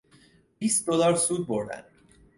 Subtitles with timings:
[0.59, 1.83] بیست دلار سود بردن